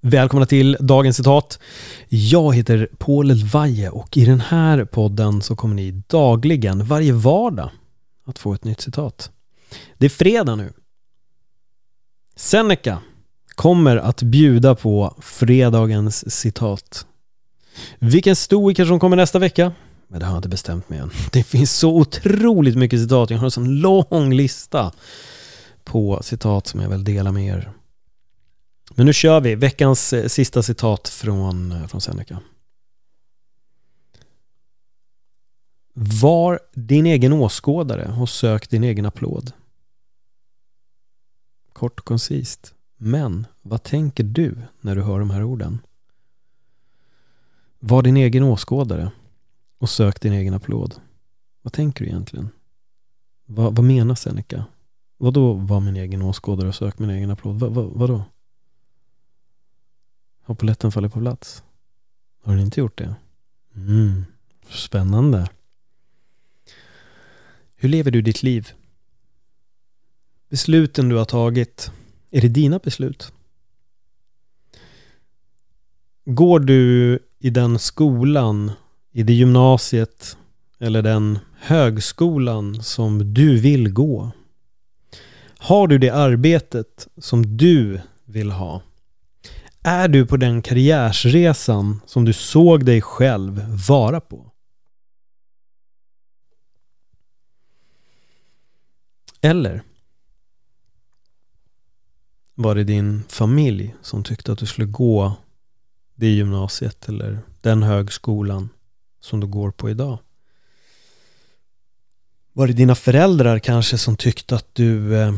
[0.00, 1.58] Välkomna till dagens citat.
[2.08, 7.70] Jag heter Paul Elvaje och i den här podden så kommer ni dagligen, varje vardag,
[8.26, 9.30] att få ett nytt citat.
[9.98, 10.72] Det är fredag nu.
[12.36, 12.98] Seneca
[13.54, 17.06] kommer att bjuda på fredagens citat.
[17.98, 19.72] Vilken stoiker som kommer nästa vecka?
[20.08, 21.10] Men det har jag inte bestämt mig än.
[21.32, 23.30] Det finns så otroligt mycket citat.
[23.30, 24.92] Jag har en sån lång lista
[25.84, 27.72] på citat som jag vill dela med er.
[28.98, 32.40] Men nu kör vi veckans eh, sista citat från, eh, från Seneca.
[35.92, 39.52] Var din egen åskådare och sök din egen applåd.
[41.72, 42.74] Kort och koncist.
[42.96, 45.78] Men vad tänker du när du hör de här orden?
[47.78, 49.10] Var din egen åskådare
[49.78, 50.94] och sök din egen applåd.
[51.62, 52.48] Vad tänker du egentligen?
[53.46, 54.64] vad, vad menar Seneca?
[55.16, 57.60] Vadå var min egen åskådare och sök min egen applåd?
[57.60, 58.24] Va, va, vadå?
[60.48, 61.62] Har polletten fallit på plats?
[62.44, 63.14] Har den inte gjort det?
[63.76, 64.24] Mm,
[64.68, 65.48] spännande.
[67.76, 68.68] Hur lever du ditt liv?
[70.48, 71.90] Besluten du har tagit,
[72.30, 73.32] är det dina beslut?
[76.24, 78.72] Går du i den skolan,
[79.12, 80.36] i det gymnasiet
[80.78, 84.30] eller den högskolan som du vill gå?
[85.58, 88.82] Har du det arbetet som du vill ha?
[89.82, 94.52] Är du på den karriärsresan som du såg dig själv vara på?
[99.40, 99.82] Eller
[102.54, 105.32] var det din familj som tyckte att du skulle gå
[106.14, 108.68] det gymnasiet eller den högskolan
[109.20, 110.18] som du går på idag?
[112.52, 115.34] Var det dina föräldrar kanske som tyckte att du eh,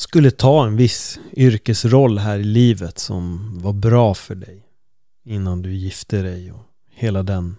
[0.00, 4.66] skulle ta en viss yrkesroll här i livet som var bra för dig
[5.24, 7.56] innan du gifte dig och hela den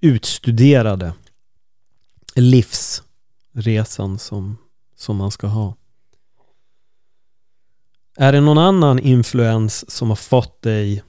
[0.00, 1.14] utstuderade
[2.34, 4.58] livsresan som,
[4.96, 5.76] som man ska ha.
[8.16, 11.02] Är det någon annan influens som har fått dig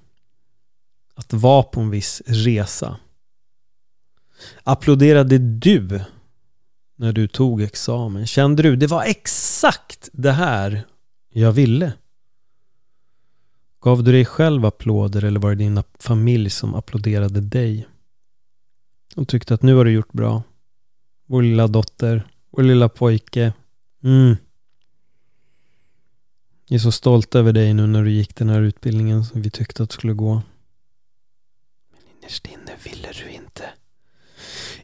[1.15, 2.97] att vara på en viss resa?
[4.63, 6.01] Applåderade du
[7.01, 8.27] när du tog examen?
[8.27, 10.83] Kände du det var exakt det här
[11.29, 11.93] jag ville?
[13.79, 17.87] Gav du dig själv applåder eller var det din familj som applåderade dig?
[19.15, 20.43] Och tyckte att nu har du gjort bra.
[21.27, 23.53] Vår lilla dotter, vår lilla pojke.
[24.03, 24.35] Mm.
[26.67, 29.49] Jag är så stolt över dig nu när du gick den här utbildningen som vi
[29.49, 30.33] tyckte att du skulle gå.
[31.91, 33.30] Men innerst inne ville du.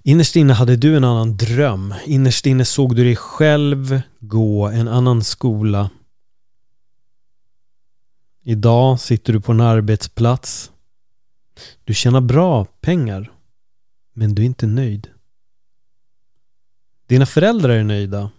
[0.07, 1.93] Innerst inne hade du en annan dröm.
[2.05, 5.89] Innerst inne såg du dig själv gå en annan skola.
[8.41, 10.71] Idag sitter du på en arbetsplats.
[11.83, 13.31] Du tjänar bra pengar.
[14.13, 15.09] Men du är inte nöjd.
[17.07, 18.31] Dina föräldrar är nöjda.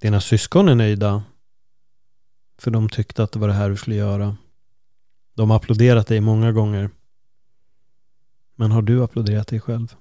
[0.00, 1.22] Dina syskon är nöjda.
[2.58, 4.36] För de tyckte att det var det här du skulle göra.
[5.34, 6.90] De har applåderat dig många gånger.
[8.56, 9.96] Men har du applåderat dig själv?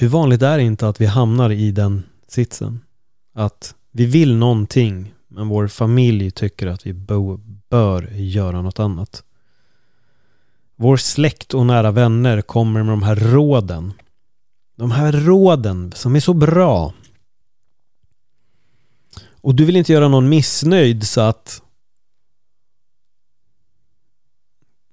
[0.00, 2.80] Hur vanligt är det inte att vi hamnar i den sitsen?
[3.34, 6.92] Att vi vill någonting men vår familj tycker att vi
[7.68, 9.22] bör göra något annat.
[10.76, 13.92] Vår släkt och nära vänner kommer med de här råden.
[14.76, 16.94] De här råden som är så bra.
[19.30, 21.62] Och du vill inte göra någon missnöjd så att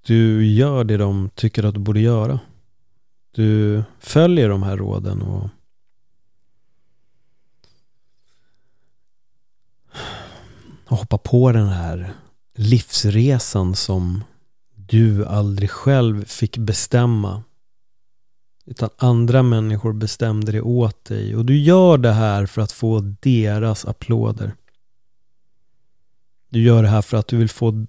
[0.06, 2.40] du gör det de tycker att du borde göra
[3.36, 5.50] du följer de här råden och
[10.88, 12.14] och hoppa på den här
[12.56, 14.24] livsresan som
[14.76, 17.44] du aldrig själv fick bestämma.
[18.66, 21.36] Utan andra människor bestämde det åt dig.
[21.36, 24.56] Och du gör det här för att få deras applåder.
[26.50, 27.86] Du gör det här för att du vill få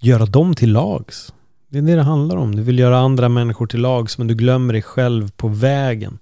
[0.00, 1.32] göra dem till lags.
[1.72, 2.56] Det är det det handlar om.
[2.56, 6.18] Du vill göra andra människor till lags men du glömmer dig själv på vägen.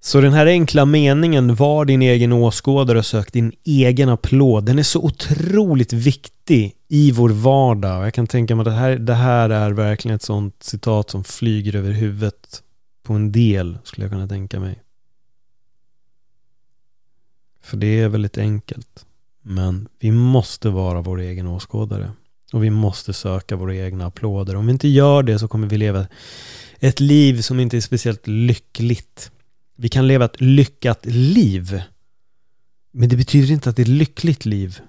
[0.00, 4.78] Så den här enkla meningen, var din egen åskådare och sök din egen applåd, den
[4.78, 8.06] är så otroligt viktig i vår vardag.
[8.06, 11.24] Jag kan tänka mig att det här, det här är verkligen ett sånt citat som
[11.24, 12.62] flyger över huvudet
[13.02, 14.82] på en del, skulle jag kunna tänka mig.
[17.62, 19.06] För det är väldigt enkelt.
[19.42, 22.10] Men vi måste vara vår egen åskådare.
[22.52, 24.56] Och vi måste söka våra egna applåder.
[24.56, 26.06] Om vi inte gör det så kommer vi leva
[26.80, 29.30] ett liv som inte är speciellt lyckligt.
[29.76, 31.82] Vi kan leva ett lyckat liv.
[32.92, 34.80] Men det betyder inte att det är ett lyckligt liv.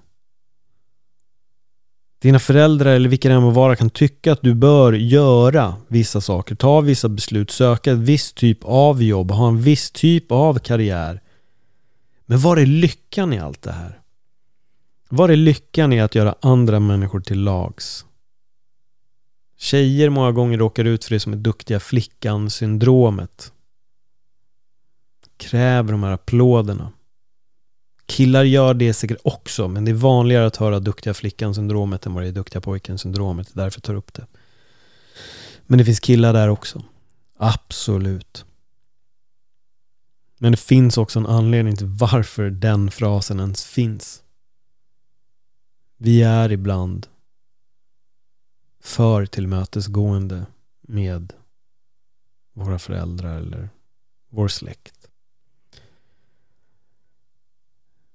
[2.22, 6.20] Dina föräldrar eller vilka det än må vara kan tycka att du bör göra vissa
[6.20, 10.58] saker, ta vissa beslut, söka en viss typ av jobb, ha en viss typ av
[10.58, 11.20] karriär.
[12.26, 14.01] Men var är lyckan i allt det här?
[15.14, 18.06] Var är lyckan i att göra andra människor till lags?
[19.58, 23.52] Tjejer många gånger råkar ut för det som är duktiga flickan-syndromet.
[25.36, 26.92] Kräver de här applåderna.
[28.06, 32.22] Killar gör det säkert också, men det är vanligare att höra duktiga flickan-syndromet än vad
[32.22, 33.54] det är duktiga pojken-syndromet.
[33.54, 34.26] Det är därför jag tar upp det.
[35.66, 36.82] Men det finns killar där också.
[37.38, 38.44] Absolut.
[40.38, 44.21] Men det finns också en anledning till varför den frasen ens finns.
[46.04, 47.06] Vi är ibland
[48.80, 50.46] för tillmötesgående
[50.80, 51.32] med
[52.52, 53.68] våra föräldrar eller
[54.28, 55.08] vår släkt.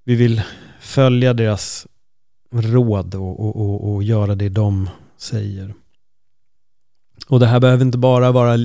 [0.04, 0.42] Vi vill
[0.80, 1.86] följa deras
[2.50, 5.74] råd och, och, och, och göra det de säger.
[7.28, 8.56] Och det här behöver inte bara vara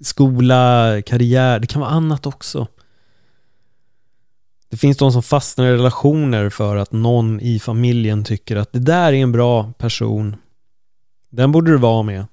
[0.00, 2.66] skola, karriär, det kan vara annat också.
[4.68, 8.78] Det finns de som fastnar i relationer för att någon i familjen tycker att det
[8.78, 10.36] där är en bra person.
[11.30, 12.26] Den borde du vara med.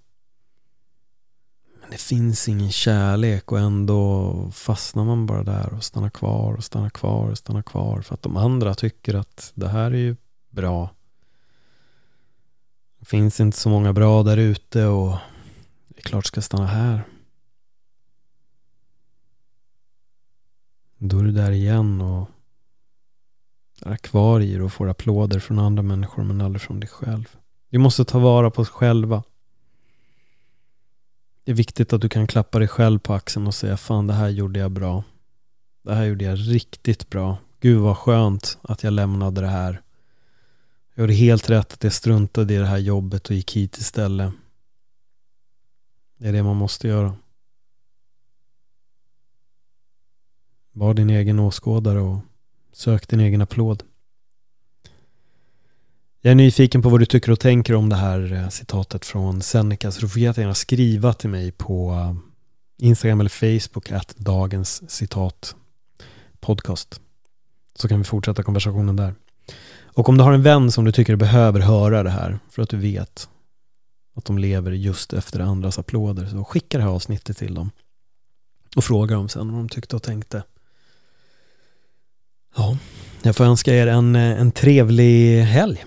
[1.81, 6.63] Men det finns ingen kärlek och ändå fastnar man bara där och stannar kvar och
[6.63, 10.15] stannar kvar och stannar kvar för att de andra tycker att det här är ju
[10.49, 10.89] bra.
[12.99, 15.17] Det finns inte så många bra där ute och
[15.87, 17.03] det är klart ska stanna här.
[21.03, 22.29] Då är du där igen och
[23.81, 27.35] är kvar i det och får applåder från andra människor men aldrig från dig själv.
[27.69, 29.23] Vi måste ta vara på oss själva.
[31.43, 34.13] Det är viktigt att du kan klappa dig själv på axeln och säga fan det
[34.13, 35.03] här gjorde jag bra.
[35.81, 37.37] Det här gjorde jag riktigt bra.
[37.59, 39.81] Gud vad skönt att jag lämnade det här.
[40.93, 44.33] Jag gjorde helt rätt att jag struntade i det här jobbet och gick hit istället.
[46.17, 47.15] Det är det man måste göra.
[50.81, 52.19] Var din egen åskådare och
[52.73, 53.83] sök din egen applåd.
[56.21, 59.41] Jag är nyfiken på vad du tycker och tänker om det här eh, citatet från
[59.41, 62.15] Seneca så du får gärna skriva till mig på eh,
[62.87, 65.55] Instagram eller Facebook att dagens citat
[66.39, 67.01] podcast.
[67.75, 69.15] Så kan vi fortsätta konversationen där.
[69.83, 72.69] Och om du har en vän som du tycker behöver höra det här för att
[72.69, 73.29] du vet
[74.15, 77.71] att de lever just efter andras applåder så skicka det här avsnittet till dem
[78.75, 80.43] och fråga dem sen vad de tyckte och tänkte.
[82.55, 82.77] Ja,
[83.21, 85.85] jag får önska er en, eh, en trevlig helg.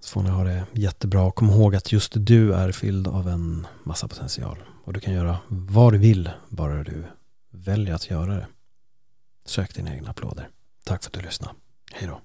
[0.00, 1.30] Så får ni ha det jättebra.
[1.30, 4.58] Kom ihåg att just du är fylld av en massa potential.
[4.84, 7.04] Och du kan göra vad du vill, bara du
[7.50, 8.46] väljer att göra det.
[9.44, 10.48] Sök dina egna applåder.
[10.84, 11.54] Tack för att du lyssnade.
[11.92, 12.20] Hej då.